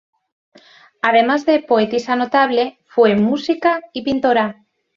[1.03, 4.65] Además de Poetisa notable, fue música y pintora.